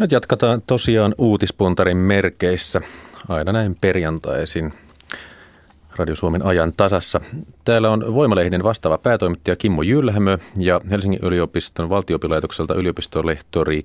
[0.00, 2.80] Nyt jatketaan tosiaan uutispuntarin merkeissä
[3.28, 4.72] aina näin perjantaisin
[5.96, 7.20] Radio Suomen ajan tasassa.
[7.64, 13.82] Täällä on Voimalehden vastaava päätoimittaja Kimmo Jylhämö ja Helsingin yliopiston valtiopilaitokselta yliopistolehtori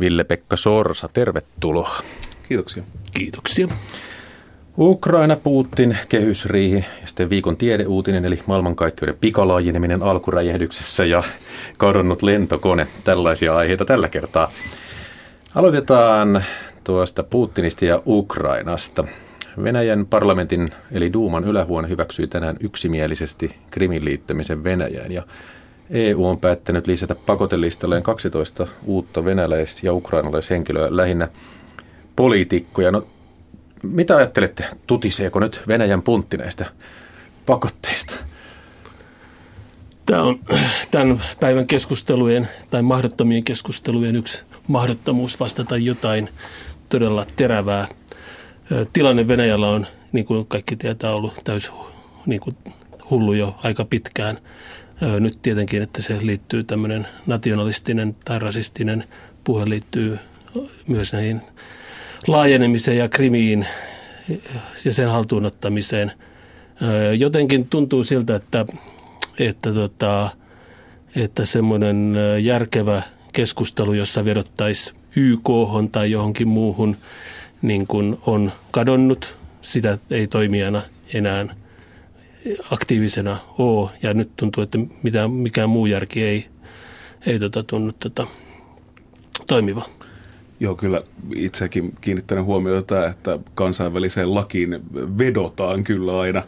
[0.00, 1.08] Ville-Pekka Sorsa.
[1.12, 2.02] Tervetuloa.
[2.48, 2.82] Kiitoksia.
[3.14, 3.68] Kiitoksia.
[4.78, 11.22] Ukraina, Putin, kehysriihi ja sitten viikon tiedeuutinen eli maailmankaikkeuden pikalaajeneminen alkuräjähdyksessä ja
[11.78, 12.86] kadonnut lentokone.
[13.04, 14.50] Tällaisia aiheita tällä kertaa.
[15.54, 16.44] Aloitetaan
[16.84, 19.04] tuosta Putinista ja Ukrainasta.
[19.62, 25.22] Venäjän parlamentin eli Duuman ylähuone hyväksyi tänään yksimielisesti Krimin liittämisen Venäjään ja
[25.90, 31.28] EU on päättänyt lisätä pakotelistalleen 12 uutta venäläis- ja ukrainalaishenkilöä, lähinnä
[32.16, 32.90] poliitikkoja.
[32.90, 33.06] No,
[33.82, 36.66] mitä ajattelette, tutiseeko nyt Venäjän puntti näistä
[37.46, 38.14] pakotteista?
[40.06, 40.40] Tämä on
[40.90, 46.28] tämän päivän keskustelujen tai mahdottomien keskustelujen yksi mahdottomuus vastata jotain
[46.88, 47.88] todella terävää.
[48.92, 51.70] Tilanne Venäjällä on, niin kuin kaikki tietää, ollut täys
[52.26, 52.56] niin kuin
[53.10, 54.38] hullu jo aika pitkään.
[55.20, 59.04] Nyt tietenkin, että se liittyy tämmöinen nationalistinen tai rasistinen
[59.44, 60.18] puhe liittyy
[60.86, 61.40] myös näihin
[62.26, 63.66] laajenemiseen ja krimiin
[64.84, 66.12] ja sen haltuunottamiseen.
[67.18, 68.66] Jotenkin tuntuu siltä, että,
[69.38, 70.30] että, tota,
[71.16, 73.02] että semmoinen järkevä
[73.32, 75.48] keskustelu, jossa vedottaisiin YK
[75.92, 76.96] tai johonkin muuhun,
[77.62, 79.36] niin kuin on kadonnut.
[79.62, 80.82] Sitä ei toimijana
[81.14, 81.46] enää
[82.70, 83.90] aktiivisena ole.
[84.02, 86.46] Ja nyt tuntuu, että mitään, mikään muu järki ei,
[87.26, 88.26] ei tota, tunnu tota,
[89.46, 89.88] toimiva.
[90.60, 91.02] Joo, kyllä
[91.34, 94.80] itsekin kiinnittänyt huomiota, että kansainväliseen lakiin
[95.18, 96.42] vedotaan kyllä aina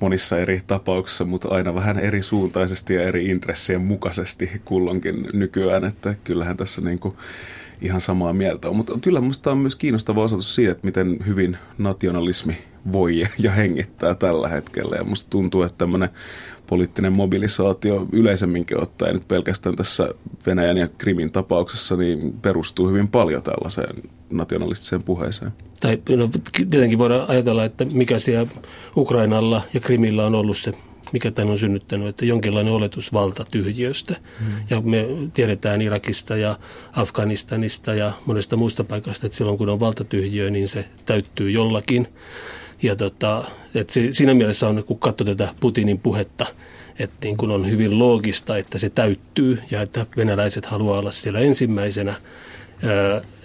[0.00, 6.14] monissa eri tapauksissa, mutta aina vähän eri suuntaisesti ja eri intressien mukaisesti kulloinkin nykyään, että
[6.24, 7.16] kyllähän tässä niin kuin
[7.82, 8.76] ihan samaa mieltä on.
[8.76, 12.58] Mutta kyllä minusta on myös kiinnostava osoitus siitä, että miten hyvin nationalismi
[12.92, 14.96] voi ja hengittää tällä hetkellä.
[14.96, 16.08] Ja musta tuntuu, että tämmöinen
[16.66, 20.08] poliittinen mobilisaatio yleisemminkin ottaen, nyt pelkästään tässä
[20.46, 25.52] Venäjän ja Krimin tapauksessa, niin perustuu hyvin paljon tällaiseen nationalistiseen puheeseen.
[25.80, 26.30] Tai no,
[26.70, 28.46] tietenkin voidaan ajatella, että mikä siellä
[28.96, 30.72] Ukrainalla ja Krimillä on ollut se
[31.12, 34.16] mikä tämän on synnyttänyt, että jonkinlainen oletus valtatyhjiöstä.
[34.40, 34.52] Hmm.
[34.70, 36.58] Ja me tiedetään Irakista ja
[36.92, 42.08] Afganistanista ja monesta muusta paikasta, että silloin kun on valtatyhjiö, niin se täyttyy jollakin.
[42.82, 43.44] Ja tota,
[43.74, 46.46] että se, siinä mielessä on, kun katsoo tätä Putinin puhetta,
[46.98, 51.40] että niin kun on hyvin loogista, että se täyttyy ja että venäläiset haluaa olla siellä
[51.40, 52.14] ensimmäisenä.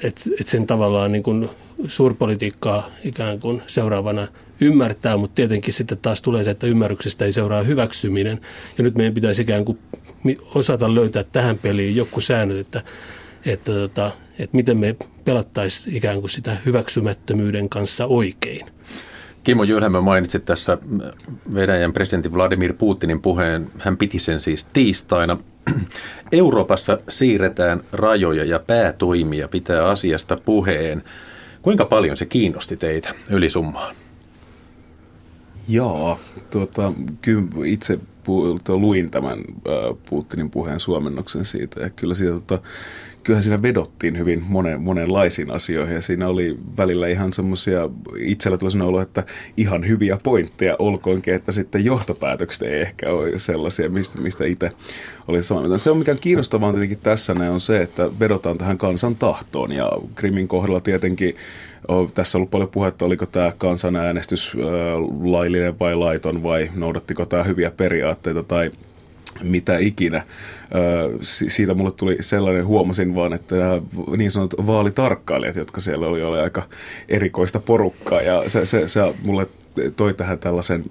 [0.03, 1.49] Että et sen tavallaan niin kun
[1.87, 4.27] suurpolitiikkaa ikään kuin seuraavana
[4.61, 8.41] ymmärtää, mutta tietenkin sitten taas tulee se, että ymmärryksestä ei seuraa hyväksyminen.
[8.77, 9.79] Ja nyt meidän pitäisi ikään kuin
[10.55, 12.81] osata löytää tähän peliin joku säännöt, että,
[13.45, 18.61] että, että, että miten me pelattaisiin ikään kuin sitä hyväksymättömyyden kanssa oikein.
[19.43, 20.77] Kimmo Jylhämä mainitsi tässä
[21.53, 23.71] Venäjän presidentti Vladimir Putinin puheen.
[23.79, 25.37] Hän piti sen siis tiistaina.
[26.31, 31.03] Euroopassa siirretään rajoja ja päätoimia pitää asiasta puheen.
[31.61, 33.95] Kuinka paljon se kiinnosti teitä ylisummaan?
[35.67, 36.19] Joo,
[36.49, 37.99] tuota, kyllä itse
[38.69, 39.39] luin tämän
[40.09, 42.67] Putinin puheen suomennoksen siitä ja kyllä siitä tuota,
[43.23, 48.71] kyllähän siinä vedottiin hyvin monen, monenlaisiin asioihin ja siinä oli välillä ihan semmoisia, itsellä tuli
[48.71, 49.23] sellainen olo, että
[49.57, 54.71] ihan hyviä pointteja olkoonkin, että sitten johtopäätökset ei ehkä ole sellaisia, mistä, mistä itse
[55.27, 55.77] oli samaa mieltä.
[55.77, 60.47] Se on mikä kiinnostavaa tietenkin tässä on se, että vedotaan tähän kansan tahtoon ja Krimin
[60.47, 61.35] kohdalla tietenkin
[62.13, 64.53] tässä on ollut paljon puhetta, oliko tämä kansanäänestys
[65.23, 68.71] laillinen vai laiton vai noudattiko tämä hyviä periaatteita tai
[69.43, 70.23] mitä ikinä.
[71.21, 73.81] Siitä mulle tuli sellainen, huomasin vaan, että nämä
[74.17, 76.63] niin sanotut vaalitarkkailijat, jotka siellä oli, oli aika
[77.09, 79.47] erikoista porukkaa ja se, se, se mulle
[79.95, 80.83] toi tähän tällaisen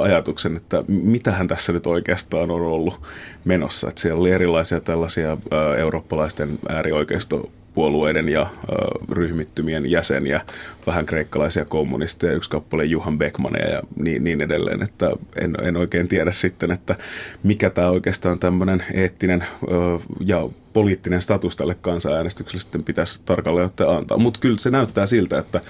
[0.00, 3.00] ajatuksen, että mitähän tässä nyt oikeastaan on ollut
[3.44, 3.88] menossa.
[3.88, 5.36] Että siellä oli erilaisia tällaisia
[5.78, 8.74] eurooppalaisten äärioikeisto puolueiden ja ö,
[9.10, 10.40] ryhmittymien jäseniä,
[10.86, 14.82] vähän kreikkalaisia kommunisteja, yksi kappale Juhan Beckmaneja ja niin, niin edelleen.
[14.82, 16.94] Että en, en oikein tiedä sitten, että
[17.42, 23.96] mikä tämä oikeastaan tämmöinen eettinen ö, ja poliittinen status tälle kansanäänestykselle sitten pitäisi tarkalleen ottaa
[23.96, 24.18] antaa.
[24.18, 25.60] Mutta kyllä se näyttää siltä, että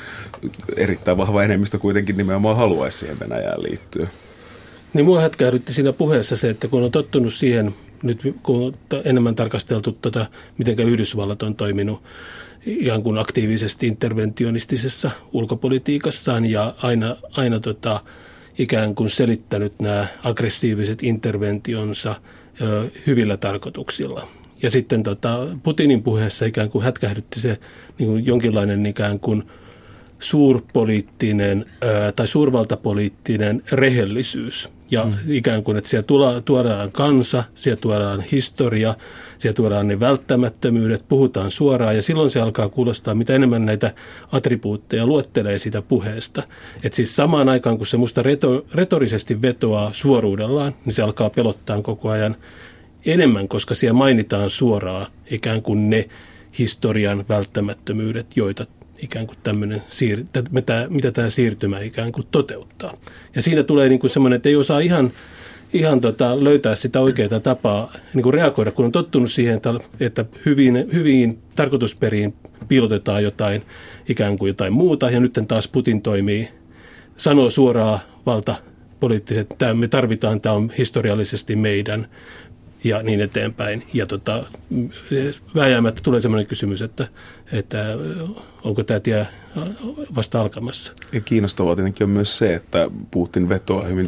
[0.77, 4.07] erittäin vahva enemmistö kuitenkin nimenomaan haluaisi siihen Venäjään liittyä.
[4.95, 8.75] Niin mua hätkähdytti siinä puheessa se, että kun on tottunut siihen nyt kun on
[9.05, 10.27] enemmän tarkasteltu tätä,
[10.59, 12.03] miten Yhdysvallat on toiminut
[12.67, 18.01] ihan kuin aktiivisesti interventionistisessa ulkopolitiikassaan ja aina, aina tota,
[18.59, 22.15] ikään kuin selittänyt nämä aggressiiviset interventionsa
[22.61, 24.29] ö, hyvillä tarkoituksilla.
[24.63, 27.59] Ja sitten tota, Putinin puheessa ikään kuin hätkähdytti se
[27.99, 29.43] niin kuin jonkinlainen ikään kuin
[30.19, 34.69] suurpoliittinen ää, tai suurvaltapoliittinen rehellisyys.
[34.91, 35.13] Ja mm.
[35.29, 38.95] ikään kuin, että siellä tuodaan kansa, siellä tuodaan historia,
[39.39, 43.95] siellä tuodaan ne välttämättömyydet, puhutaan suoraan ja silloin se alkaa kuulostaa, mitä enemmän näitä
[44.33, 46.43] attribuutteja luettelee sitä puheesta.
[46.85, 51.83] Että siis samaan aikaan, kun se musta reto, retorisesti vetoaa suoruudellaan, niin se alkaa pelottaa
[51.83, 52.37] koko ajan
[53.07, 56.09] enemmän, koska siellä mainitaan suoraan ikään kuin ne
[56.59, 58.65] historian välttämättömyydet, joita
[59.03, 62.97] ikään kuin tämmöinen, siir- mitä, mitä tämä siirtymä ikään kuin toteuttaa.
[63.35, 65.13] Ja siinä tulee niin kuin semmoinen, että ei osaa ihan,
[65.73, 69.61] ihan tota, löytää sitä oikeaa tapaa niin kuin reagoida, kun on tottunut siihen,
[70.01, 72.35] että, hyvin, hyvin tarkoitusperiin
[72.69, 73.63] piilotetaan jotain
[74.09, 76.49] ikään kuin jotain muuta, ja nyt taas Putin toimii,
[77.17, 78.55] sanoo suoraan valta
[79.01, 82.07] poliittiset, että me tarvitaan, tämä on historiallisesti meidän,
[82.85, 83.87] ja niin eteenpäin.
[83.95, 84.45] Ja tota,
[85.55, 87.09] vääjäämättä tulee sellainen kysymys, että,
[87.53, 87.85] että
[88.65, 89.27] onko tämä tie
[90.17, 90.93] vasta alkamassa.
[91.13, 94.07] Ja kiinnostavaa tietenkin on myös se, että Putin vetoaa hyvin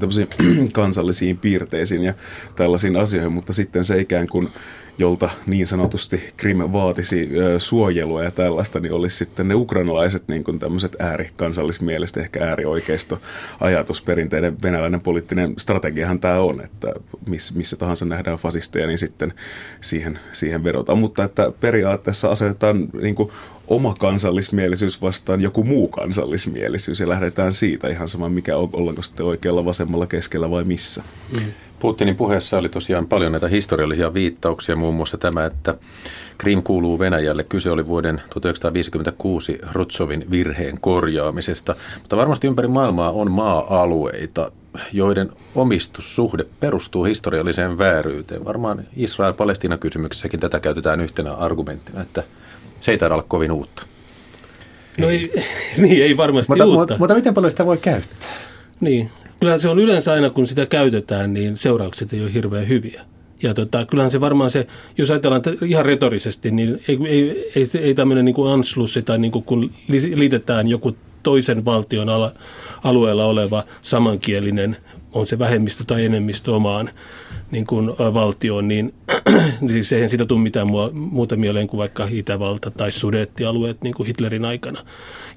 [0.72, 2.14] kansallisiin piirteisiin ja
[2.56, 4.48] tällaisiin asioihin, mutta sitten se ikään kuin
[5.00, 10.58] jolta niin sanotusti Krim vaatisi suojelua ja tällaista, niin olisi sitten ne ukrainalaiset niin kuin
[10.58, 13.18] tämmöiset äärikansallismielestä, ehkä äärioikeisto
[13.60, 16.92] ajatusperinteinen venäläinen poliittinen strategiahan tämä on, että
[17.26, 19.34] miss, missä tahansa nähdään fasisteja, niin sitten
[19.80, 20.98] siihen, siihen vedotaan.
[20.98, 23.30] Mutta että periaatteessa asetetaan niin kuin
[23.70, 29.26] oma kansallismielisyys vastaan joku muu kansallismielisyys ja lähdetään siitä ihan sama, mikä on, ollaanko sitten
[29.26, 31.02] oikealla, vasemmalla, keskellä vai missä.
[31.36, 31.42] Mm.
[31.80, 35.74] Putinin puheessa oli tosiaan paljon näitä historiallisia viittauksia, muun muassa tämä, että
[36.38, 37.44] Krim kuuluu Venäjälle.
[37.44, 44.52] Kyse oli vuoden 1956 Rutsovin virheen korjaamisesta, mutta varmasti ympäri maailmaa on maa-alueita,
[44.92, 48.44] joiden omistussuhde perustuu historialliseen vääryyteen.
[48.44, 52.22] Varmaan Israel-Palestina-kysymyksessäkin tätä käytetään yhtenä argumenttina, että
[52.80, 53.82] se ei taida olla kovin uutta.
[54.98, 55.32] No ei,
[55.78, 56.78] niin, ei varmasti mutta, uutta.
[56.78, 58.30] Mutta, mutta miten paljon sitä voi käyttää?
[58.80, 59.10] Niin,
[59.40, 63.04] kyllähän se on yleensä aina, kun sitä käytetään, niin seuraukset ei ole hirveän hyviä.
[63.42, 64.66] Ja tota, kyllähän se varmaan se,
[64.98, 69.32] jos ajatellaan ihan retorisesti, niin ei, ei, ei, ei tämmöinen niin kuin anslussi tai niin
[69.32, 69.74] kuin kun
[70.14, 72.32] liitetään joku toisen valtion ala,
[72.84, 74.76] alueella oleva samankielinen,
[75.12, 76.90] on se vähemmistö tai enemmistö omaan
[77.50, 78.94] niin kuin valtioon, niin,
[79.60, 84.06] niin siis eihän siitä tule mitään muuta mieleen kuin vaikka Itävalta tai Sudettialueet niin kuin
[84.06, 84.84] Hitlerin aikana.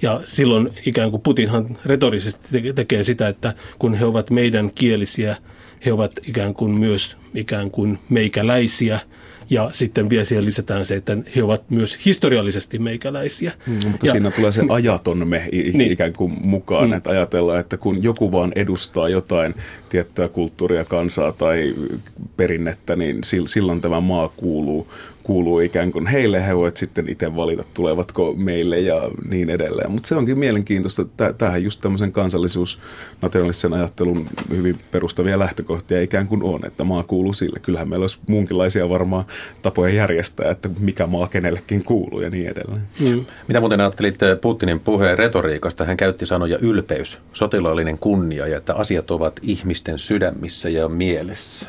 [0.02, 5.36] Ja silloin ikään kuin Putinhan retorisesti tekee sitä, että kun he ovat meidän kielisiä,
[5.86, 9.00] he ovat ikään kuin myös ikään kuin meikäläisiä–
[9.50, 13.52] ja sitten vielä siihen lisätään se, että he ovat myös historiallisesti meikäläisiä.
[13.66, 16.92] Mm, mutta ja, siinä tulee se ajaton me niin, ikään kuin mukaan, mm.
[16.92, 19.54] että ajatellaan, että kun joku vaan edustaa jotain
[19.88, 21.74] tiettyä kulttuuria, kansaa tai
[22.36, 24.88] perinnettä, niin silloin tämä maa kuuluu
[25.24, 29.90] kuuluu ikään kuin heille, he voivat sitten itse valita, tulevatko meille ja niin edelleen.
[29.90, 31.04] Mutta se onkin mielenkiintoista,
[31.38, 32.78] tämähän just tämmöisen kansallisuus
[33.22, 37.58] nationalistisen ajattelun hyvin perustavia lähtökohtia ikään kuin on, että maa kuuluu sille.
[37.58, 39.24] Kyllähän meillä olisi muunkinlaisia varmaan
[39.62, 42.82] tapoja järjestää, että mikä maa kenellekin kuuluu ja niin edelleen.
[43.00, 43.24] Mm.
[43.48, 45.84] Mitä muuten ajattelit Putinin puheen retoriikasta?
[45.84, 51.66] Hän käytti sanoja ylpeys, sotilaallinen kunnia ja että asiat ovat ihmisten sydämissä ja mielessä.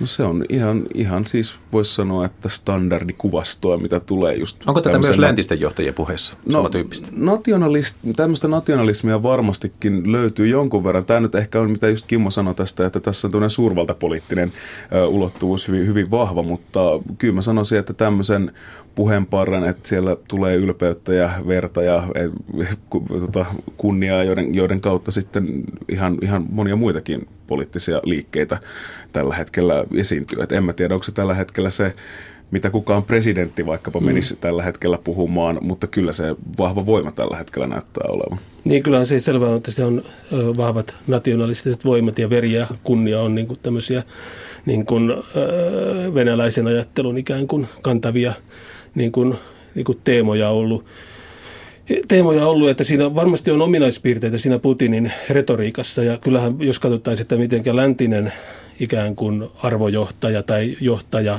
[0.00, 4.56] No se on ihan, ihan siis voisi sanoa, että standardikuvastoa, mitä tulee just...
[4.66, 6.70] Onko tätä myös läntisten johtajien puheessa no,
[7.16, 11.04] nationalist, tämmöistä nationalismia varmastikin löytyy jonkun verran.
[11.04, 14.52] Tämä nyt ehkä on, mitä just Kimmo sanoi tästä, että tässä on tämmöinen suurvaltapoliittinen
[14.94, 16.80] ö, ulottuvuus hyvin, hyvin vahva, mutta
[17.18, 18.52] kyllä mä sanoisin, että tämmöisen
[18.94, 22.08] puheenparran, että siellä tulee ylpeyttä ja verta ja
[22.90, 28.58] ku, tota, kunniaa, joiden, joiden kautta sitten ihan, ihan monia muitakin poliittisia liikkeitä
[29.12, 30.42] tällä hetkellä esiintyy.
[30.42, 31.92] Et en mä tiedä, onko se tällä hetkellä se,
[32.50, 34.06] mitä kukaan presidentti vaikkapa mm.
[34.06, 34.40] menisi mm.
[34.40, 38.38] tällä hetkellä puhumaan, mutta kyllä se vahva voima tällä hetkellä näyttää olevan.
[38.64, 40.02] Niin kyllä se selvä on, että se on
[40.56, 44.02] vahvat nationalistiset voimat ja veri ja kunnia on niin kuin tämmöisiä
[44.66, 45.12] niin kuin,
[46.14, 48.32] venäläisen ajattelun ikään kuin kantavia
[48.94, 49.34] niin kuin,
[49.74, 50.84] niin kuin teemoja ollut
[52.08, 56.02] teemoja ollut, että siinä varmasti on ominaispiirteitä siinä Putinin retoriikassa.
[56.02, 58.32] Ja kyllähän, jos katsottaisiin, että miten läntinen
[58.80, 61.38] ikään kuin arvojohtaja tai johtaja,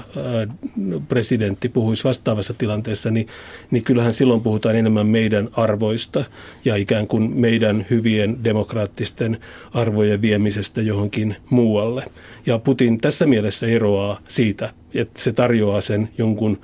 [1.07, 3.27] presidentti puhuisi vastaavassa tilanteessa, niin,
[3.71, 6.23] niin kyllähän silloin puhutaan enemmän meidän arvoista
[6.65, 9.37] ja ikään kuin meidän hyvien demokraattisten
[9.73, 12.05] arvojen viemisestä johonkin muualle.
[12.45, 16.61] Ja Putin tässä mielessä eroaa siitä, että se tarjoaa sen jonkun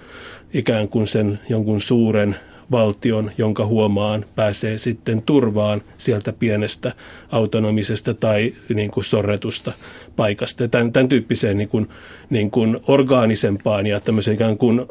[0.58, 2.36] ikään kuin sen jonkun suuren
[2.72, 6.94] valtion, jonka huomaan pääsee sitten turvaan sieltä pienestä
[7.32, 9.74] autonomisesta tai niin kuin sorretusta
[10.16, 10.68] paikasta.
[10.68, 11.88] Tämän, tämän tyyppiseen niin kuin,
[12.30, 14.86] niin kuin orgaanisempaan ja tämmöiseen ikään kuin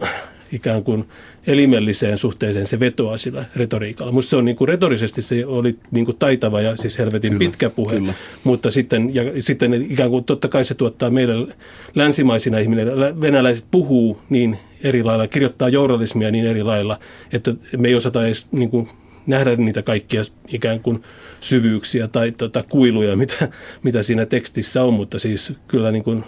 [0.52, 1.04] ikään kuin
[1.46, 4.12] elimelliseen suhteeseen se vetoaa sillä retoriikalla.
[4.12, 7.38] Musta se on niin kuin retorisesti se oli niin kuin taitava ja siis helvetin kyllä,
[7.38, 8.14] pitkä puhe, kyllä.
[8.44, 11.54] mutta sitten, ja sitten ikään kuin totta kai se tuottaa meidän
[11.94, 12.88] länsimaisina ihminen,
[13.20, 16.98] venäläiset puhuu niin eri lailla, kirjoittaa journalismia niin eri lailla,
[17.32, 18.88] että me ei osata edes niin kuin
[19.26, 21.02] nähdä niitä kaikkia ikään kuin
[21.40, 23.48] syvyyksiä tai tota, kuiluja, mitä,
[23.82, 26.24] mitä siinä tekstissä on, mutta siis kyllä niin kuin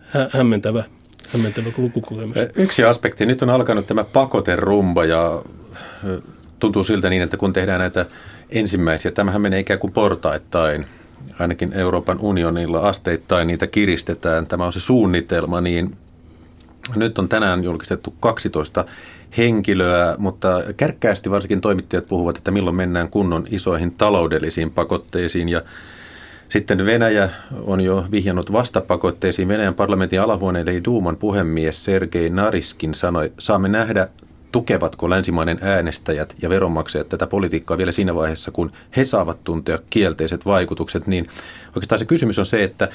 [0.00, 0.84] hä- hämmentävä
[1.28, 2.36] hämmentävä lukukokemus.
[2.54, 3.26] Yksi aspekti.
[3.26, 5.42] Nyt on alkanut tämä pakoterumba ja
[6.58, 8.06] tuntuu siltä niin, että kun tehdään näitä
[8.50, 10.86] ensimmäisiä, tämähän menee ikään kuin portaittain,
[11.38, 14.46] ainakin Euroopan unionilla asteittain niitä kiristetään.
[14.46, 15.96] Tämä on se suunnitelma, niin
[16.96, 18.84] nyt on tänään julkistettu 12
[19.38, 25.62] henkilöä, mutta kärkkäästi varsinkin toimittajat puhuvat, että milloin mennään kunnon isoihin taloudellisiin pakotteisiin ja
[26.50, 27.30] sitten Venäjä
[27.62, 29.48] on jo vihjannut vastapakotteisiin.
[29.48, 34.08] Venäjän parlamentin alahuoneen eli Duuman puhemies Sergei Nariskin sanoi, saamme nähdä
[34.52, 40.46] tukevatko länsimainen äänestäjät ja veronmaksajat tätä politiikkaa vielä siinä vaiheessa, kun he saavat tuntea kielteiset
[40.46, 41.26] vaikutukset, niin
[41.66, 42.88] oikeastaan se kysymys on se, että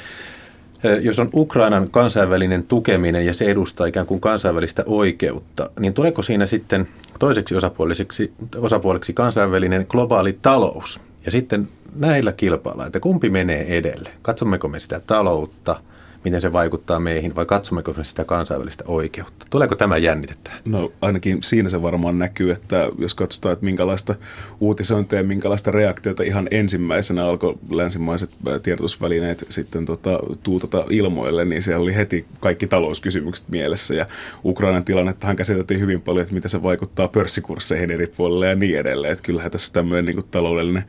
[1.02, 6.46] jos on Ukrainan kansainvälinen tukeminen ja se edustaa ikään kuin kansainvälistä oikeutta, niin tuleeko siinä
[6.46, 6.88] sitten
[7.20, 11.00] toiseksi osapuoleksi, osapuoleksi kansainvälinen globaali talous?
[11.26, 14.10] Ja sitten näillä kilpaillaan, että kumpi menee edelle.
[14.22, 15.76] Katsommeko me sitä taloutta,
[16.24, 19.46] miten se vaikuttaa meihin, vai katsommeko me sitä kansainvälistä oikeutta?
[19.50, 20.52] Tuleeko tämä jännitettä?
[20.66, 24.16] No ainakin siinä se varmaan näkyy, että jos katsotaan, että minkälaista
[24.60, 28.30] uutisointia ja minkälaista reaktiota ihan ensimmäisenä alkoi länsimaiset
[28.64, 33.94] tiedotusvälineet sitten tota, tuutata ilmoille, niin siellä oli heti kaikki talouskysymykset mielessä.
[33.94, 34.06] Ja
[34.46, 39.14] Ukrainan tilannettahan käsiteltiin hyvin paljon, että miten se vaikuttaa pörssikursseihin eri puolille ja niin edelleen.
[39.14, 40.84] Että kyllähän tässä tämmöinen niin taloudellinen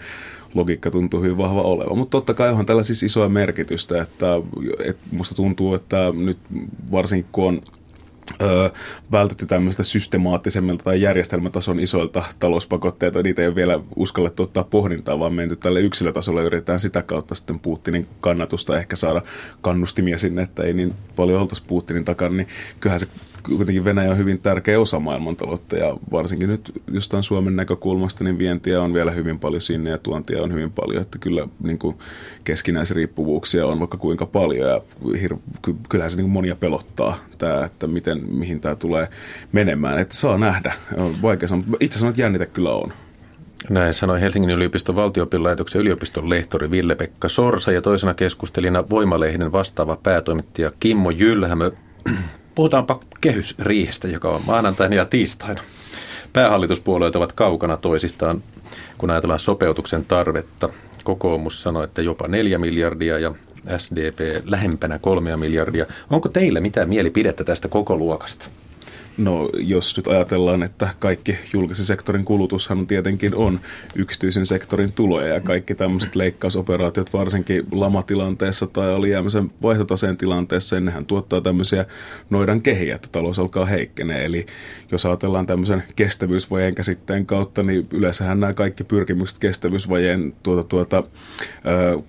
[0.55, 1.99] logiikka tuntuu hyvin vahva olevan.
[1.99, 4.27] Mutta totta kai onhan tällä siis isoa merkitystä, että,
[4.85, 6.39] että musta tuntuu, että nyt
[6.93, 7.63] varsinkin kun on
[8.43, 8.71] öö,
[9.13, 13.23] vältetty tämmöistä systemaattisemmilta tai järjestelmätason isoilta talouspakotteita.
[13.23, 17.59] Niitä ei ole vielä uskallettu ottaa pohdintaa, vaan menty tälle yksilötasolle yritetään sitä kautta sitten
[17.59, 19.23] Putinin kannatusta ehkä saada
[19.61, 22.49] kannustimia sinne, että ei niin paljon oltaisi Putinin takana, niin
[22.81, 23.07] kyllähän se
[23.49, 28.83] kuitenkin Venäjä on hyvin tärkeä osa maailmantaloutta ja varsinkin nyt jostain Suomen näkökulmasta, niin vientiä
[28.83, 31.97] on vielä hyvin paljon sinne ja tuontia on hyvin paljon, että kyllä niin kuin
[32.45, 37.87] keskinäisriippuvuuksia on vaikka kuinka paljon ja hir- kyllähän se niin kuin monia pelottaa tämä, että
[37.87, 39.09] miten, mihin tämä tulee
[39.53, 42.93] menemään, että saa nähdä, on vaikea sanoa, itse asiassa että jännitä kyllä on.
[43.71, 50.73] Näin sanoi Helsingin yliopiston valtiopilaitoksen yliopiston lehtori Ville-Pekka Sorsa ja toisena keskustelina Voimalehden vastaava päätoimittaja
[50.81, 51.71] Kimmo Jylhämö
[52.57, 55.63] Puhutaanpa kehysriihestä, joka on maanantaina ja tiistaina.
[56.33, 58.43] Päähallituspuolueet ovat kaukana toisistaan,
[58.99, 60.69] kun ajatellaan sopeutuksen tarvetta.
[61.05, 63.35] Kokoomus sanoi, että jopa 4 miljardia ja
[63.79, 65.87] SDP lähempänä 3 miljardia.
[66.11, 68.47] Onko teillä mitään mielipidettä tästä koko luokasta?
[69.19, 73.61] No jos nyt ajatellaan, että kaikki julkisen sektorin kulutushan tietenkin on
[73.95, 81.41] yksityisen sektorin tuloja ja kaikki tämmöiset leikkausoperaatiot varsinkin lamatilanteessa tai alijäämisen vaihtotaseen tilanteessa, nehän tuottaa
[81.41, 81.85] tämmöisiä
[82.31, 84.25] noidan kehiä, että talous alkaa heikkenee.
[84.25, 84.45] Eli
[84.93, 91.03] jos ajatellaan tämmöisen kestävyysvajeen käsitteen kautta, niin yleensähän nämä kaikki pyrkimykset kestävyysvajeen tuota, tuota,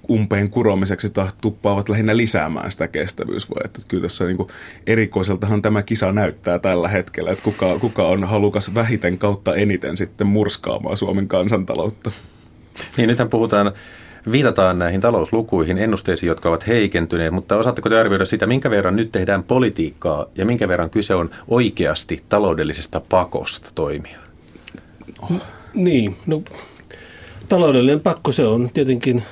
[0.09, 1.07] umpeen kuromiseksi
[1.41, 3.79] tuppaavat lähinnä lisäämään sitä kestävyysvajetta.
[3.87, 4.49] Kyllä tässä niin kuin
[4.87, 7.11] erikoiseltahan tämä kisa näyttää tällä että
[7.43, 12.11] kuka, kuka on halukas vähiten kautta eniten sitten murskaamaan Suomen kansantaloutta.
[12.97, 13.71] Niin, nythän puhutaan
[14.31, 19.11] viitataan näihin talouslukuihin, ennusteisiin, jotka ovat heikentyneet, mutta osaatteko te arvioida sitä, minkä verran nyt
[19.11, 24.19] tehdään politiikkaa ja minkä verran kyse on oikeasti taloudellisesta pakosta toimia?
[25.21, 25.41] Oh.
[25.73, 26.41] Niin, no
[27.49, 29.23] taloudellinen pakko se on tietenkin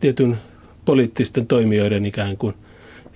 [0.00, 0.38] tietyn
[0.84, 2.54] poliittisten toimijoiden ikään kuin–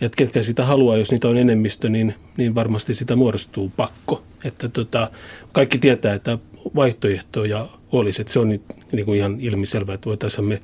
[0.00, 4.22] että ketkä sitä haluaa, jos niitä on enemmistö, niin, niin varmasti sitä muodostuu pakko.
[4.44, 5.10] Että tota,
[5.52, 6.38] kaikki tietää, että
[6.76, 8.62] vaihtoehtoja olisi, että se on nyt
[8.92, 10.60] niin kuin ihan ilmiselvää, että voitaisiin me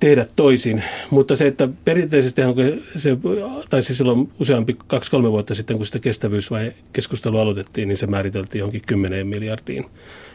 [0.00, 0.82] tehdä toisin.
[1.10, 2.42] Mutta se, että perinteisesti
[2.96, 3.16] se,
[3.70, 8.06] tai siis silloin useampi, kaksi-kolme vuotta sitten, kun sitä kestävyys- vai keskustelu aloitettiin, niin se
[8.06, 9.84] määriteltiin johonkin kymmeneen miljardiin.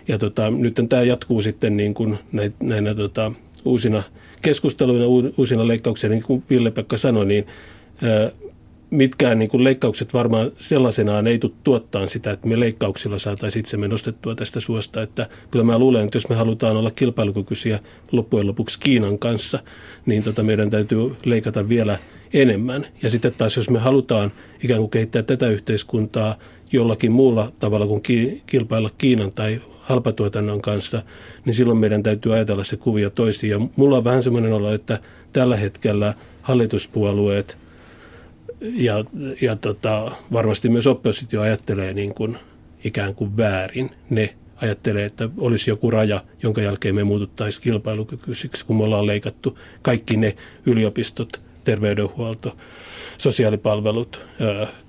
[0.08, 3.32] Ja tota, nyt tämä jatkuu sitten niin kuin näinä, näinä tota,
[3.66, 4.04] uusina
[4.42, 7.48] keskusteluina, uusina leikkauksina, niin kuin Ville-Pekka sanoi, niin
[8.90, 13.88] mitkään niin kuin leikkaukset varmaan sellaisenaan ei tule tuottaa sitä, että me leikkauksilla saataisiin itsemme
[13.88, 15.02] nostettua tästä suosta.
[15.02, 17.80] Että kyllä mä luulen, että jos me halutaan olla kilpailukykyisiä
[18.12, 19.60] loppujen lopuksi Kiinan kanssa,
[20.06, 21.98] niin tota meidän täytyy leikata vielä
[22.34, 22.88] enemmän.
[23.04, 24.32] Ja sitten taas, jos me halutaan
[24.64, 26.36] ikään kuin kehittää tätä yhteiskuntaa
[26.72, 28.02] jollakin muulla tavalla kuin
[28.46, 31.02] kilpailla Kiinan tai halpatuotannon kanssa,
[31.46, 33.50] niin silloin meidän täytyy ajatella se kuvio toisin.
[33.50, 35.00] Ja mulla on vähän semmoinen olo, että
[35.34, 37.58] tällä hetkellä hallituspuolueet
[38.62, 39.06] ja,
[39.42, 42.38] ja tota, varmasti myös oppositio ajattelee niin kuin
[42.84, 43.90] ikään kuin väärin.
[44.10, 49.58] Ne ajattelee, että olisi joku raja, jonka jälkeen me muututtaisiin kilpailukykyisiksi, kun me ollaan leikattu
[49.82, 52.58] kaikki ne yliopistot, terveydenhuolto,
[53.18, 54.26] sosiaalipalvelut,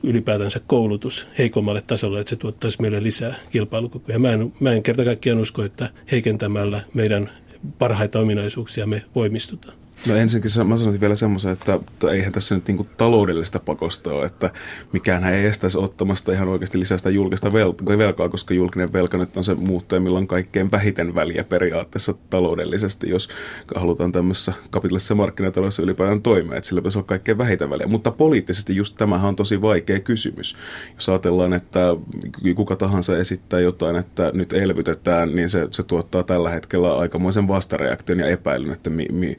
[0.03, 4.19] ylipäätänsä koulutus heikommalle tasolle, että se tuottaisi meille lisää kilpailukykyä.
[4.19, 7.31] Mä en, mä en kerta kaikkiaan usko, että heikentämällä meidän
[7.79, 9.82] parhaita ominaisuuksia me voimistutaan.
[10.07, 14.27] No ensinnäkin mä sanoisin vielä semmoisen, että, että eihän tässä nyt niinku taloudellista pakosta ole,
[14.27, 14.51] että
[14.93, 17.53] mikään ei estäisi ottamasta ihan oikeasti lisää sitä julkista
[17.99, 23.11] velkaa, koska julkinen velka nyt on se muuttuja, millä on kaikkein vähiten väliä periaatteessa taloudellisesti,
[23.11, 23.29] jos
[23.75, 27.87] halutaan tämmöisessä kapitalistisessa markkinataloudessa ylipäätään toimia, että sillä pitäisi olla kaikkein vähiten väliä.
[27.87, 30.57] Mutta poliittisesti just tämähän on tosi vaikea kysymys.
[30.95, 31.81] Jos ajatellaan, että
[32.57, 38.19] kuka tahansa esittää jotain, että nyt elvytetään, niin se, se tuottaa tällä hetkellä aikamoisen vastareaktion
[38.19, 39.37] ja epäilyn, että mi, mi,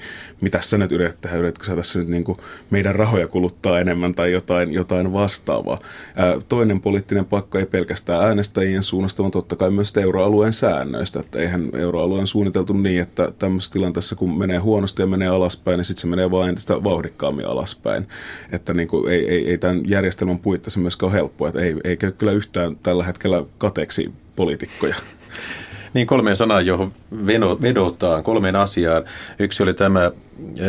[0.53, 2.37] tässä nyt yrittää, yritätkö sä tässä nyt niin kuin
[2.69, 5.79] meidän rahoja kuluttaa enemmän tai jotain, jotain vastaavaa.
[6.15, 11.19] Ää, toinen poliittinen pakko ei pelkästään äänestäjien suunnasta, vaan totta kai myös euroalueen säännöistä.
[11.19, 15.85] Että eihän euroalueen suunniteltu niin, että tämmöisessä tilanteessa kun menee huonosti ja menee alaspäin, niin
[15.85, 18.07] sitten se menee vain entistä vauhdikkaammin alaspäin.
[18.51, 21.47] Että niin kuin ei, ei, ei tämän järjestelmän puitteissa myöskään ole helppoa.
[21.47, 24.95] Että ei, ei käy kyllä yhtään tällä hetkellä kateeksi poliitikkoja.
[25.93, 26.93] Niin kolmeen sanaan, johon
[27.61, 29.03] vedotaan, kolmeen asiaan.
[29.39, 30.11] Yksi oli tämä,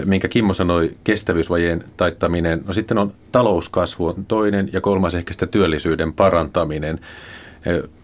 [0.05, 2.63] minkä Kimmo sanoi, kestävyysvajeen taittaminen.
[2.67, 7.01] No sitten on talouskasvu on toinen ja kolmas ehkä sitä työllisyyden parantaminen.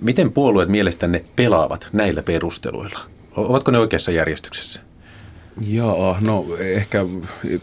[0.02, 3.00] Miten puolueet mielestänne pelaavat näillä perusteluilla?
[3.36, 4.80] Ovatko ne oikeassa järjestyksessä?
[5.66, 7.06] Jaa, no ehkä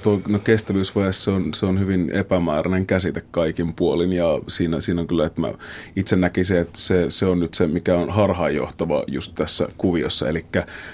[0.04, 5.02] tuo, no kestävyysvaje se on, se on hyvin epämääräinen käsite kaikin puolin ja siinä, siinä
[5.02, 5.54] on kyllä, että mä
[5.96, 10.30] itse näkisin, että se, se on nyt se, mikä on harhaanjohtava just tässä kuviossa.
[10.30, 10.46] Eli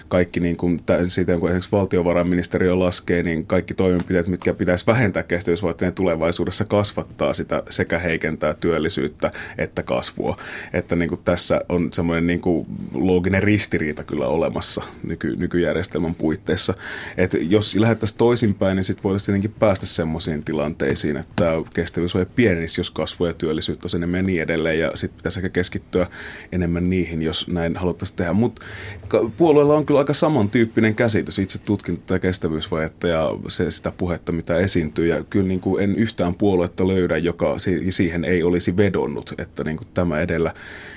[0.07, 5.91] kaikki niin kuin, siitä, kun esimerkiksi valtiovarainministeriö laskee, niin kaikki toimenpiteet, mitkä pitäisi vähentää kestävyysvajetta,
[5.91, 10.37] tulevaisuudessa kasvattaa sitä sekä heikentää työllisyyttä että kasvua.
[10.73, 16.73] Että niin kuin tässä on semmoinen niin kuin looginen ristiriita kyllä olemassa nyky, nykyjärjestelmän puitteissa.
[17.17, 22.79] Et jos lähdettäisiin toisinpäin, niin sitten voitaisiin tietenkin päästä semmoisiin tilanteisiin, että kestävyys on pienisi,
[22.79, 24.79] jos kasvu ja työllisyyttä on enemmän ja niin edelleen.
[24.79, 26.07] Ja sitten pitäisi ehkä keskittyä
[26.51, 28.33] enemmän niihin, jos näin haluttaisiin tehdä.
[28.33, 28.61] Mutta
[29.37, 31.39] puolueella on kyllä aika samantyyppinen käsitys.
[31.39, 35.07] Itse tutkin tätä kestävyysvajetta ja se, sitä puhetta, mitä esiintyy.
[35.07, 37.55] Ja kyllä niin kuin en yhtään puoluetta löydä, joka
[37.89, 40.53] siihen ei olisi vedonnut, että niin kuin tämä edellä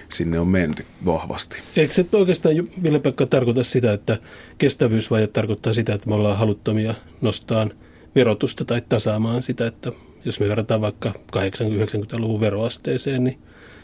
[0.09, 1.63] sinne on menty vahvasti.
[1.77, 4.19] Eikö se oikeastaan, Ville-Pekka, tarkoita sitä, että
[4.59, 7.69] kestävyysvaje tarkoittaa sitä, että me ollaan haluttomia nostaa
[8.15, 9.93] verotusta tai tasaamaan sitä, että
[10.25, 13.39] jos me verrataan vaikka 80-90-luvun veroasteeseen, niin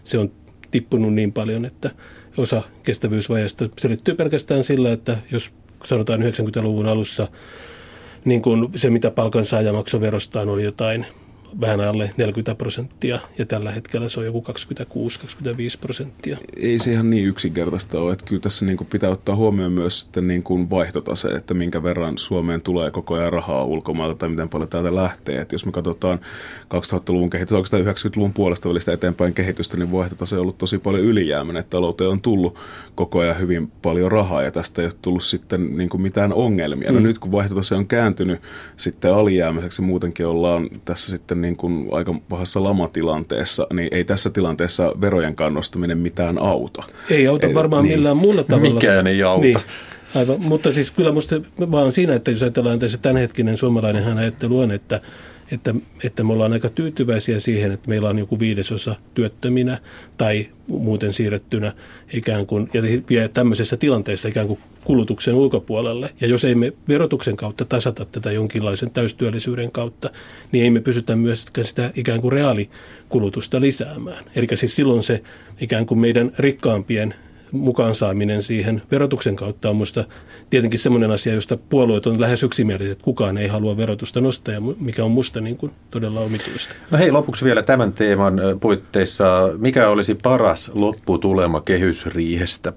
[0.05, 0.33] se on
[0.71, 1.91] tippunut niin paljon, että
[2.37, 5.53] osa kestävyysvajeesta selittyy pelkästään sillä, että jos
[5.85, 7.29] sanotaan 90-luvun alussa
[8.25, 11.07] niin kuin se, mitä palkansaaja maksoi verostaan, oli jotain
[11.61, 16.37] vähän alle 40 prosenttia ja tällä hetkellä se on joku 26-25 prosenttia.
[16.57, 20.01] Ei se ihan niin yksinkertaista ole, että kyllä tässä niin kuin pitää ottaa huomioon myös
[20.01, 24.49] sitten niin kuin vaihtotase, että minkä verran Suomeen tulee koko ajan rahaa ulkomailta tai miten
[24.49, 25.41] paljon täältä lähtee.
[25.41, 26.21] Että jos me katsotaan
[26.75, 31.61] 2000-luvun kehitystä, oikeastaan 90-luvun puolesta välistä eteenpäin kehitystä, niin vaihtotase on ollut tosi paljon ylijääminen,
[31.61, 32.59] että talouteen on tullut
[32.95, 36.93] koko ajan hyvin paljon rahaa ja tästä ei ole tullut sitten niin kuin mitään ongelmia.
[36.93, 37.03] No mm.
[37.03, 38.41] No nyt kun vaihtotase on kääntynyt
[38.77, 44.93] sitten alijäämiseksi, muutenkin ollaan tässä sitten niin kuin aika pahassa lamatilanteessa, niin ei tässä tilanteessa
[45.01, 46.83] verojen kannustaminen mitään auta.
[47.11, 47.99] Ei auta ei, varmaan niin.
[47.99, 48.75] millään muulla tavalla.
[48.75, 49.43] Mikään ei auta.
[49.43, 49.59] Niin.
[50.15, 54.71] Aivan, mutta siis kyllä minusta vaan siinä, että jos ajatellaan tässä tämänhetkinen suomalainen ajattelu on,
[54.71, 55.01] että
[55.53, 59.79] että, että me ollaan aika tyytyväisiä siihen, että meillä on joku viidesosa työttöminä
[60.17, 61.73] tai muuten siirrettynä
[62.13, 62.71] ikään kuin,
[63.11, 66.11] ja tämmöisessä tilanteessa ikään kuin kulutuksen ulkopuolelle.
[66.21, 70.11] Ja jos ei me verotuksen kautta tasata tätä jonkinlaisen täystyöllisyyden kautta,
[70.53, 74.25] niin ei me pysytä myöskään sitä ikään kuin reaalikulutusta lisäämään.
[74.35, 75.23] Eli siis silloin se
[75.61, 77.15] ikään kuin meidän rikkaampien
[77.53, 80.05] mukaan saaminen siihen verotuksen kautta on minusta
[80.51, 83.03] tietenkin semmoinen asia, josta puolueet on lähes yksimieliset.
[83.03, 86.75] Kukaan ei halua verotusta nostaa, mikä on musta niin kuin todella omituista.
[86.91, 89.51] No hei, lopuksi vielä tämän teeman puitteissa.
[89.59, 92.73] Mikä olisi paras lopputulema kehysriihestä?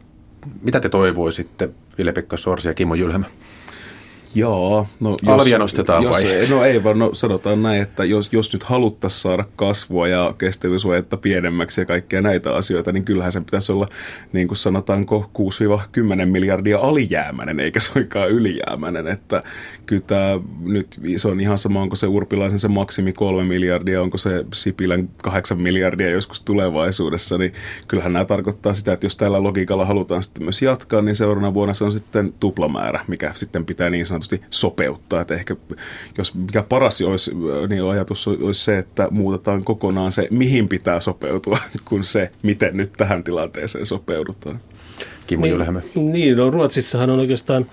[0.62, 3.26] Mitä te toivoisitte, Ville-Pekka Sorsi ja Kimmo Jylhämä?
[4.36, 4.88] Joo.
[5.00, 6.24] No, jos, Alvia nostetaan jos, vai?
[6.52, 11.18] No ei vaan, no sanotaan näin, että jos, jos nyt haluttaisiin saada kasvua ja kestävyysvajetta
[11.18, 13.88] pienemmäksi ja kaikkea näitä asioita, niin kyllähän se pitäisi olla,
[14.34, 15.30] niin kuin sanotaanko,
[16.24, 19.08] 6-10 miljardia alijäämäinen, eikä suinkaan ylijäämäinen.
[19.08, 19.44] Että
[19.86, 24.18] kyllä tämä nyt, se on ihan sama, onko se Urpilaisen se maksimi 3 miljardia, onko
[24.18, 27.54] se Sipilän 8 miljardia joskus tulevaisuudessa, niin
[27.88, 31.74] kyllähän nämä tarkoittaa sitä, että jos tällä logiikalla halutaan sitten myös jatkaa, niin seuraavana vuonna
[31.74, 35.22] se on sitten tuplamäärä, mikä sitten pitää niin sanotusti sopeuttaa.
[35.22, 35.56] Että ehkä
[36.18, 37.32] jos mikä paras olisi,
[37.70, 41.58] niin ajatus olisi se, että muutetaan kokonaan se, mihin pitää sopeutua,
[41.90, 44.60] kuin se, miten nyt tähän tilanteeseen sopeudutaan.
[45.28, 45.82] Kimmo Jylhämö.
[45.96, 47.66] Niin, niin no Ruotsissahan on oikeastaan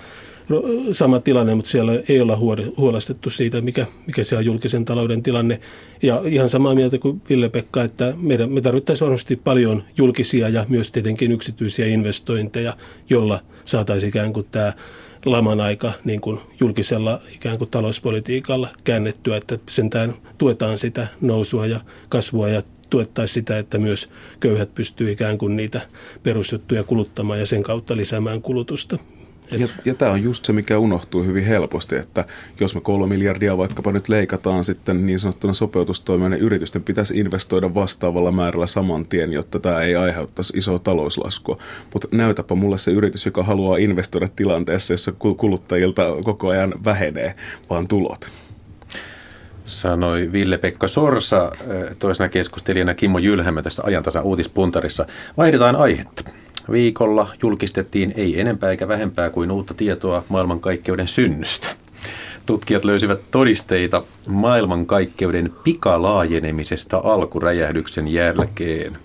[0.92, 2.38] sama tilanne, mutta siellä ei olla
[2.76, 5.60] huolestettu siitä, mikä, mikä siellä on julkisen talouden tilanne.
[6.02, 10.92] Ja ihan samaa mieltä kuin Ville-Pekka, että meidän, me tarvittaisiin varmasti paljon julkisia ja myös
[10.92, 12.76] tietenkin yksityisiä investointeja,
[13.10, 14.72] jolla saataisiin ikään kuin tämä
[15.24, 21.80] laman aika niin kuin julkisella ikään kuin talouspolitiikalla käännettyä, että sentään tuetaan sitä nousua ja
[22.08, 25.80] kasvua ja tuettaisiin sitä, että myös köyhät pystyy ikään kuin niitä
[26.22, 28.98] perusjuttuja kuluttamaan ja sen kautta lisäämään kulutusta.
[29.58, 32.24] Ja, ja tämä on just se, mikä unohtuu hyvin helposti, että
[32.60, 37.74] jos me kolme miljardia vaikkapa nyt leikataan sitten niin sanottuna sopeutustoimia, niin yritysten pitäisi investoida
[37.74, 41.58] vastaavalla määrällä saman tien, jotta tämä ei aiheuttaisi isoa talouslaskua.
[41.92, 47.34] Mutta näytäpä mulle se yritys, joka haluaa investoida tilanteessa, jossa kuluttajilta koko ajan vähenee,
[47.70, 48.30] vaan tulot
[49.66, 55.06] sanoi Ville-Pekka Sorsa, eh, toisena keskustelijana Kimmo Jylhämö tässä ajantasa uutispuntarissa.
[55.36, 56.24] Vaihdetaan aihetta.
[56.70, 61.68] Viikolla julkistettiin ei enempää eikä vähempää kuin uutta tietoa maailmankaikkeuden synnystä.
[62.46, 68.98] Tutkijat löysivät todisteita maailmankaikkeuden pikalaajenemisesta alkuräjähdyksen jälkeen.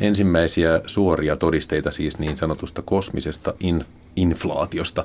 [0.00, 3.84] Ensimmäisiä suoria todisteita siis niin sanotusta kosmisesta in,
[4.16, 5.04] inflaatiosta.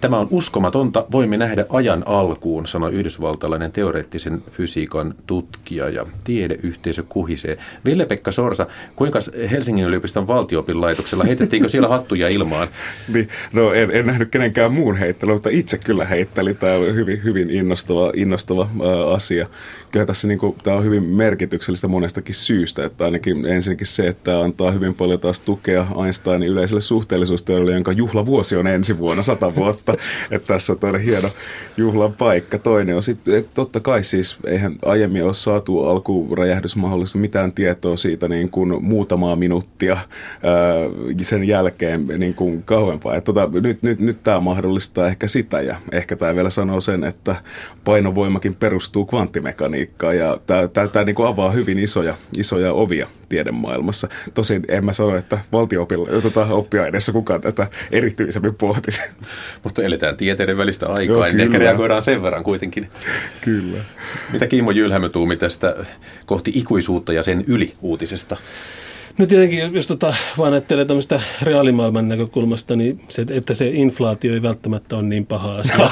[0.00, 1.06] Tämä on uskomatonta.
[1.12, 7.58] Voimme nähdä ajan alkuun, sanoi yhdysvaltalainen teoreettisen fysiikan tutkija ja tiedeyhteisö kuhisee.
[7.84, 9.18] Ville-Pekka Sorsa, kuinka
[9.50, 12.68] Helsingin yliopiston valtiopilaitoksella heitettiinkö siellä hattuja ilmaan?
[13.14, 16.54] niin, no en, en nähnyt kenenkään muun heittelyä, mutta itse kyllä heitteli.
[16.54, 18.68] Tämä on hyvin, hyvin innostava, innostava
[19.14, 19.46] asia.
[19.92, 22.84] Kyllä tässä niin kuin, tämä on hyvin merkityksellistä monestakin syystä.
[22.84, 28.56] Että ainakin ensinnäkin se, että antaa hyvin paljon taas tukea Einsteinin yleiselle suhteellisuusteorialle, jonka juhlavuosi
[28.56, 29.94] on ensi vuonna, sata vuotta
[30.30, 31.28] että, tässä on toinen hieno
[31.76, 32.58] juhlan paikka.
[32.58, 38.28] Toinen on sitten, että totta kai siis eihän aiemmin ole saatu alkuräjähdysmahdollista mitään tietoa siitä
[38.28, 40.02] niin kuin muutamaa minuuttia ää,
[41.22, 43.16] sen jälkeen niin kuin kauempaa.
[43.16, 47.04] Että tota, nyt, nyt, nyt tämä mahdollistaa ehkä sitä ja ehkä tämä vielä sanoo sen,
[47.04, 47.36] että
[47.84, 49.75] painovoimakin perustuu kvanttimekaniikkaan
[50.14, 50.38] ja
[50.92, 54.08] tämä niin kuin avaa hyvin isoja, isoja ovia tiedemaailmassa.
[54.34, 55.86] Tosin en mä sano, että valtio
[56.22, 56.46] tota,
[57.12, 59.02] kukaan tätä erityisemmin pohtisi.
[59.64, 62.90] Mutta eletään tieteiden välistä aikaa, Joo, niin ehkä reagoidaan sen verran kuitenkin.
[63.40, 63.78] Kyllä.
[64.32, 65.76] Mitä Kimmo Jylhämö tuumi tästä
[66.26, 68.36] kohti ikuisuutta ja sen yli uutisesta?
[69.18, 74.42] No tietenkin, jos tota, vaan ajattelee tämmöistä reaalimaailman näkökulmasta, niin se, että se inflaatio ei
[74.42, 75.74] välttämättä ole niin paha asia.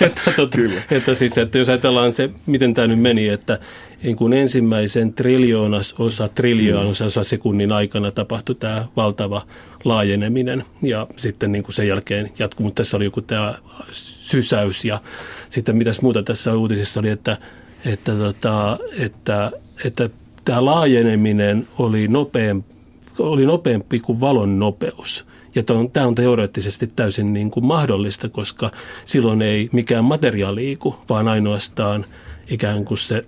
[0.00, 0.58] että, tota,
[0.90, 3.58] että, siis, että jos ajatellaan se, miten tämä nyt meni, että
[4.02, 9.46] niin kuin ensimmäisen triljoonas osa, triljoonas osa sekunnin aikana tapahtui tämä valtava
[9.84, 10.64] laajeneminen.
[10.82, 13.54] Ja sitten niin kuin sen jälkeen jatkuu, mutta tässä oli joku tämä
[13.92, 15.00] sysäys ja
[15.48, 17.38] sitten mitäs muuta tässä uutisissa oli, että,
[17.84, 19.52] että, tota, että,
[19.84, 20.10] että
[20.44, 22.74] tämä laajeneminen oli nopeampi,
[23.18, 25.26] oli nopeampi kuin valon nopeus.
[25.54, 28.70] Ja tämä on teoreettisesti täysin niin kuin mahdollista, koska
[29.04, 32.06] silloin ei mikään materiaali liiku, vaan ainoastaan
[32.50, 33.24] ikään kuin se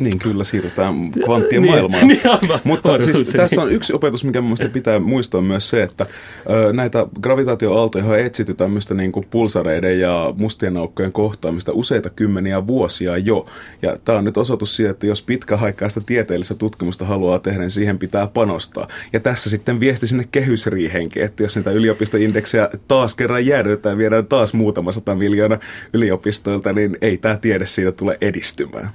[0.00, 2.08] niin, kyllä siirrytään kvanttien niin, maailmaan.
[2.08, 2.20] Niin,
[2.64, 6.06] Mutta siis tässä on yksi opetus, mikä mielestäni pitää muistaa myös se, että
[6.50, 12.66] ö, näitä gravitaatioaaltoja on etsitty tämmöistä niin kuin pulsareiden ja mustien aukkojen kohtaamista useita kymmeniä
[12.66, 13.46] vuosia jo.
[13.82, 17.98] Ja tämä on nyt osoitus siitä, että jos pitkäaikaista tieteellistä tutkimusta haluaa tehdä, niin siihen
[17.98, 18.88] pitää panostaa.
[19.12, 24.54] Ja tässä sitten viesti sinne kehysriihenkin, että jos niitä yliopistoindeksejä taas kerran jäädytetään, viedään taas
[24.54, 25.58] muutama sata miljoonaa
[25.92, 28.90] yliopistoilta, niin ei tämä tiede siitä tule edistymään.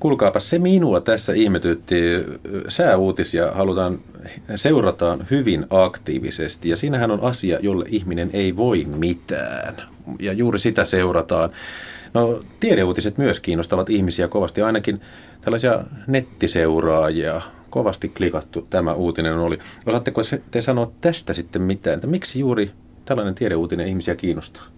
[0.00, 1.96] Kuulkaapa, se minua tässä ihmetytti.
[2.68, 3.98] Sääuutisia halutaan,
[4.54, 9.76] seurataan hyvin aktiivisesti ja siinähän on asia, jolle ihminen ei voi mitään.
[10.20, 11.50] Ja juuri sitä seurataan.
[12.14, 15.00] No, tiedeuutiset myös kiinnostavat ihmisiä kovasti, ainakin
[15.40, 17.42] tällaisia nettiseuraajia.
[17.70, 19.58] Kovasti klikattu tämä uutinen oli.
[19.86, 22.70] Osaatteko te sanoa tästä sitten mitään, että miksi juuri
[23.04, 24.75] tällainen tiedeuutinen ihmisiä kiinnostaa?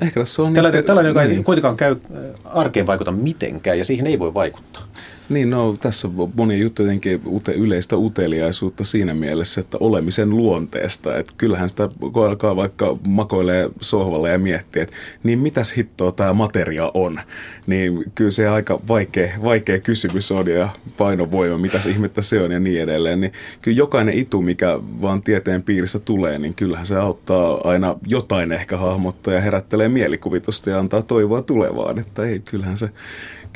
[0.00, 0.54] Ehkä tässä on...
[0.54, 1.36] Tällainen, niitä, tällainen joka niin.
[1.36, 4.82] ei kuitenkaan käy äh, arkeen vaikuta mitenkään ja siihen ei voi vaikuttaa.
[5.28, 11.18] Niin, no tässä on moni juttu jotenkin ute, yleistä uteliaisuutta siinä mielessä, että olemisen luonteesta.
[11.18, 16.32] Että kyllähän sitä kun alkaa vaikka makoilee sohvalle ja miettiä, että niin mitäs hittoa tämä
[16.32, 17.20] materia on,
[17.66, 22.60] niin kyllä se aika vaikea, vaikea kysymys on ja painovoima, mitäs ihmettä se on ja
[22.60, 23.20] niin edelleen.
[23.20, 28.52] Niin kyllä jokainen itu, mikä vaan tieteen piirissä tulee, niin kyllähän se auttaa aina jotain
[28.52, 31.98] ehkä hahmottaa ja herättelee mielikuvitusta ja antaa toivoa tulevaan.
[31.98, 32.90] Että ei, kyllähän se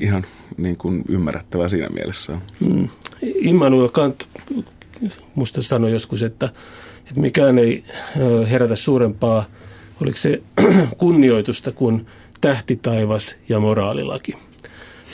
[0.01, 1.05] ihan niin kuin
[1.61, 2.39] ymmärrettävää siinä mielessä.
[2.61, 2.89] Mm.
[3.23, 4.29] Immanuel Kant
[5.35, 6.47] musta sanoi joskus, että,
[7.09, 7.85] että mikään ei
[8.51, 9.45] herätä suurempaa,
[10.03, 10.43] oliko se
[10.99, 12.07] kunnioitusta kuin
[12.41, 14.33] tähtitaivas ja moraalilaki.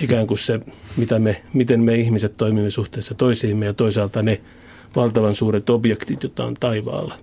[0.01, 0.61] Ikään kuin se,
[0.97, 4.41] mitä me, miten me ihmiset toimimme suhteessa toisiimme ja toisaalta ne
[4.97, 7.19] valtavan suuret objektit, joita on taivaalla.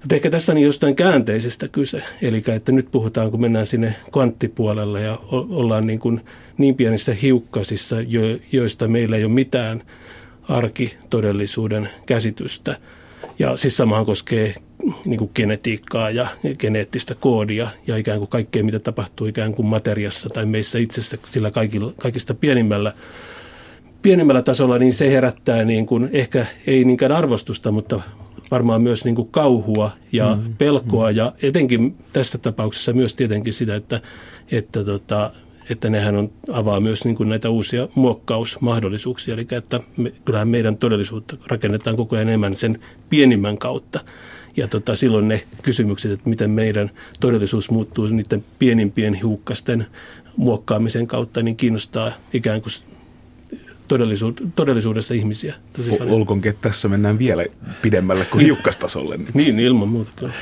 [0.00, 2.02] Mutta ehkä tässä on jostain käänteisestä kyse.
[2.22, 6.20] Eli että nyt puhutaan, kun mennään sinne kvanttipuolelle ja ollaan niin, kuin
[6.58, 7.96] niin pienissä hiukkasissa,
[8.52, 9.82] joista meillä ei ole mitään
[10.48, 12.76] arkitodellisuuden käsitystä.
[13.38, 14.54] Ja siis samahan koskee
[15.04, 16.26] niin kuin genetiikkaa ja
[16.58, 21.50] geneettistä koodia ja ikään kuin kaikkea, mitä tapahtuu ikään kuin materiassa tai meissä itsessä sillä
[21.50, 22.92] kaikilla, kaikista pienimmällä
[24.02, 28.00] pienemmällä tasolla, niin se herättää niin kuin, ehkä ei niinkään arvostusta, mutta
[28.50, 31.16] varmaan myös niin kuin kauhua ja mm, pelkoa mm.
[31.16, 34.00] ja etenkin tässä tapauksessa myös tietenkin sitä, että,
[34.50, 35.32] että, tota,
[35.70, 39.34] että nehän on, avaa myös niin kuin näitä uusia muokkausmahdollisuuksia.
[39.34, 42.78] Eli että me, kyllähän meidän todellisuutta rakennetaan koko ajan enemmän sen
[43.10, 44.00] pienimmän kautta.
[44.56, 49.86] Ja tota, silloin ne kysymykset, että miten meidän todellisuus muuttuu niiden pienimpien hiukkasten
[50.36, 52.72] muokkaamisen kautta, niin kiinnostaa ikään kuin
[54.56, 55.54] todellisuudessa ihmisiä.
[56.08, 57.44] Olkoonkin, että tässä mennään vielä
[57.82, 59.16] pidemmälle kuin hiukkastasolle.
[59.16, 60.32] Niin, niin ilman muuta kyllä.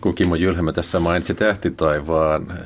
[0.00, 2.58] Kun Kimmo Jylhämä tässä mainitsi tähtitaivaan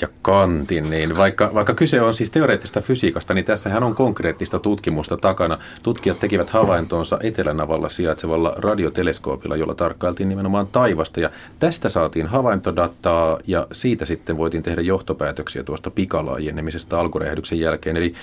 [0.00, 5.16] ja kantin, niin vaikka, vaikka kyse on siis teoreettista fysiikasta, niin tässähän on konkreettista tutkimusta
[5.16, 5.58] takana.
[5.82, 11.20] Tutkijat tekivät havaintonsa Etelänavalla sijaitsevalla radioteleskoopilla, jolla tarkkailtiin nimenomaan taivasta.
[11.20, 17.96] Ja tästä saatiin havaintodataa ja siitä sitten voitiin tehdä johtopäätöksiä tuosta pikalaajenemisesta alkuräjähdyksen jälkeen.
[17.96, 18.14] Eli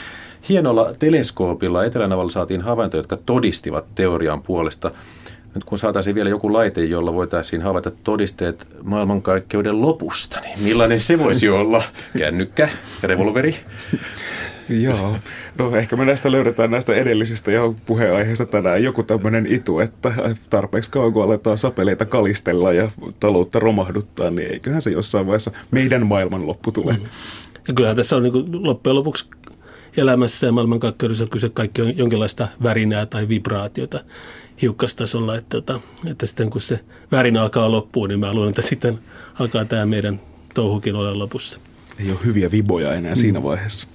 [0.49, 4.91] hienolla teleskoopilla Etelänavalla saatiin havaintoja, jotka todistivat teorian puolesta–
[5.55, 11.19] nyt kun saataisiin vielä joku laite, jolla voitaisiin havaita todisteet maailmankaikkeuden lopusta, niin millainen se
[11.19, 11.83] voisi olla?
[12.17, 12.69] Kännykkä,
[13.03, 13.55] revolveri?
[14.69, 15.17] Joo,
[15.57, 20.13] no ehkä me näistä löydetään näistä edellisistä ja puheenaiheista tänään joku tämmöinen itu, että
[20.49, 26.07] tarpeeksi kauan kun aletaan sapeleita kalistella ja taloutta romahduttaa, niin eiköhän se jossain vaiheessa meidän
[26.07, 26.93] maailman loppu tule.
[26.93, 26.99] Mm.
[27.67, 29.25] Ja kyllähän tässä on niin loppujen lopuksi
[29.97, 33.99] elämässä ja maailmankaikkeudessa kyse kaikki on jonkinlaista värinää tai vibraatiota
[34.61, 36.79] hiukkastasolla, että, tota, että sitten kun se
[37.11, 38.99] värin alkaa loppuun, niin mä luulen, että sitten
[39.39, 40.19] alkaa tämä meidän
[40.53, 41.59] touhukin olla lopussa.
[41.99, 43.15] Ei ole hyviä viboja enää mm.
[43.15, 43.87] siinä vaiheessa.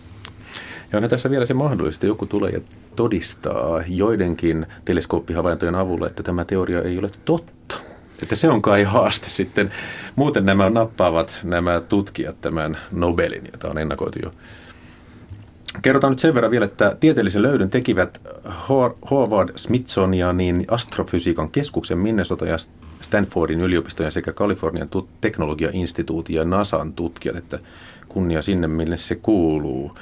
[0.93, 2.61] Ja on tässä vielä se mahdollista, joku tulee ja
[2.97, 7.77] todistaa joidenkin teleskooppihavaintojen avulla, että tämä teoria ei ole totta.
[8.23, 9.71] Että se on kai haaste sitten.
[10.17, 14.33] Muuten nämä nappaavat nämä tutkijat tämän Nobelin, jota on ennakoitu jo
[15.83, 18.21] Kerrotaan nyt sen verran vielä, että tieteellisen löydön tekivät
[19.11, 22.57] Howard Smithsonianin astrofysiikan keskuksen Minnesota ja
[23.03, 24.89] Stanfordin yliopistojen sekä Kalifornian
[25.21, 27.59] teknologiainstituutin ja NASAn tutkijat, että
[28.09, 29.93] kunnia sinne, mille se kuuluu.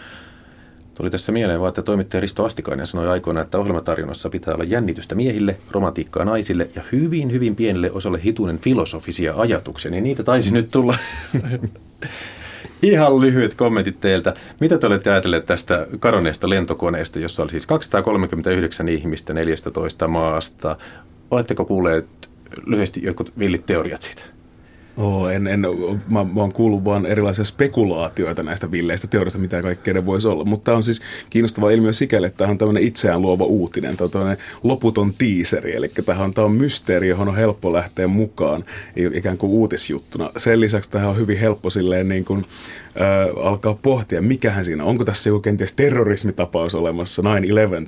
[0.95, 5.15] Tuli tässä mieleen vaan, että toimittaja Risto Astikainen sanoi aikoina, että ohjelmatarjonnassa pitää olla jännitystä
[5.15, 10.69] miehille, romantiikkaa naisille ja hyvin, hyvin pienelle osalle hitunen filosofisia ajatuksia, niin niitä taisi nyt
[10.71, 10.97] tulla
[12.83, 14.35] Ihan lyhyet kommentit teiltä.
[14.61, 20.77] Mitä te olette ajatelleet tästä karoneesta lentokoneesta, jossa oli siis 239 ihmistä 14 maasta?
[21.31, 22.07] Oletteko kuulleet
[22.67, 24.23] lyhyesti jotkut villit teoriat siitä?
[25.01, 25.61] Oh, en, en,
[26.09, 30.45] mä, mä oon kuullut vaan erilaisia spekulaatioita näistä villeistä teorista, mitä kaikkea ne voisi olla.
[30.45, 33.97] Mutta tämä on siis kiinnostava ilmiö sikäli, että tämä on tämmöinen itseään luova uutinen.
[33.97, 38.65] Tämä on tämmöinen loputon tiiseri, eli tämä on, on mysteeri, johon on helppo lähteä mukaan
[39.15, 40.31] ikään kuin uutisjuttuna.
[40.37, 42.45] Sen lisäksi tähän on hyvin helppo silleen niin kuin,
[43.01, 47.25] äh, alkaa pohtia, mikähän siinä, onko tässä joku kenties terrorismitapaus olemassa, 9-11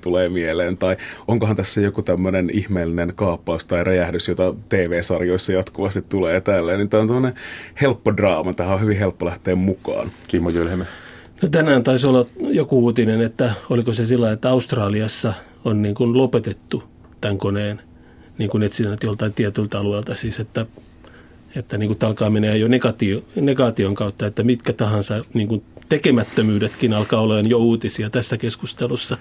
[0.00, 0.96] tulee mieleen, tai
[1.28, 7.08] onkohan tässä joku tämmöinen ihmeellinen kaappaus tai räjähdys, jota TV-sarjoissa jatkuvasti tulee tälleen, niin on
[7.08, 7.34] tämmöinen
[7.80, 10.12] helppo draama, tähän on hyvin helppo lähteä mukaan.
[10.28, 10.86] Kimmo Jylhemme.
[11.42, 15.32] No tänään taisi olla joku uutinen, että oliko se sillä, että Australiassa
[15.64, 16.84] on niin kuin lopetettu
[17.20, 17.80] tämän koneen
[18.38, 20.66] niin kuin etsinnät joltain tietyltä alueelta, siis että
[21.56, 26.92] että niin kuin alkaa menee jo negaatio, negaation kautta, että mitkä tahansa niin kuin tekemättömyydetkin
[26.92, 29.16] alkaa olla jo uutisia tässä keskustelussa.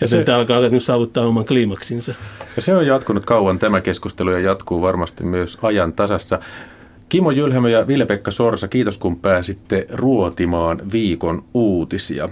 [0.00, 2.14] Ja se, tämä alkaa nyt saavuttaa oman kliimaksinsa.
[2.56, 6.40] Ja se on jatkunut kauan tämä keskustelu ja jatkuu varmasti myös ajan tasassa.
[7.08, 12.28] Kimo Jylhämö ja Ville-Pekka Sorsa, kiitos kun pääsitte ruotimaan viikon uutisia.